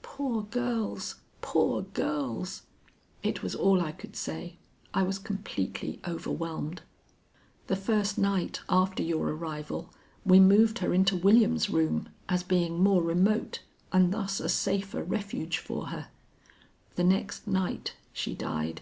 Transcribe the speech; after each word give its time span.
"Poor 0.00 0.44
girls! 0.44 1.16
Poor 1.42 1.82
girls!" 1.82 2.62
It 3.22 3.42
was 3.42 3.54
all 3.54 3.82
I 3.82 3.92
could 3.92 4.16
say. 4.16 4.56
I 4.94 5.02
was 5.02 5.18
completely 5.18 6.00
overwhelmed. 6.08 6.80
"The 7.66 7.76
first 7.76 8.16
night 8.16 8.62
after 8.70 9.02
your 9.02 9.26
arrival 9.28 9.92
we 10.24 10.40
moved 10.40 10.78
her 10.78 10.94
into 10.94 11.18
William's 11.18 11.68
room 11.68 12.08
as 12.30 12.42
being 12.42 12.82
more 12.82 13.02
remote 13.02 13.60
and 13.92 14.10
thus 14.10 14.40
a 14.40 14.48
safer 14.48 15.02
refuge 15.04 15.58
for 15.58 15.88
her. 15.88 16.08
The 16.94 17.04
next 17.04 17.46
night 17.46 17.92
she 18.14 18.34
died. 18.34 18.80